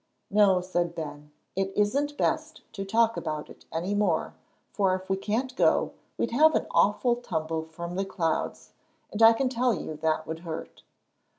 "No," 0.31 0.61
said 0.61 0.95
Ben, 0.95 1.29
"it 1.55 1.71
isn't 1.75 2.17
best 2.17 2.61
to 2.73 2.83
talk 2.83 3.17
about 3.17 3.51
it 3.51 3.65
any 3.71 3.93
more, 3.93 4.33
for 4.71 4.95
if 4.95 5.07
we 5.11 5.15
can't 5.15 5.55
go, 5.55 5.91
we'd 6.17 6.31
have 6.31 6.55
an 6.55 6.65
awful 6.71 7.17
tumble 7.17 7.65
from 7.65 7.95
the 7.95 8.03
clouds, 8.03 8.71
and 9.11 9.21
I 9.21 9.33
can 9.33 9.47
tell 9.47 9.75
you 9.75 9.95
that 9.97 10.25
would 10.25 10.39
hurt." 10.39 10.81